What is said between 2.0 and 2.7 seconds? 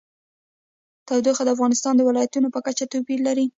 ولایاتو په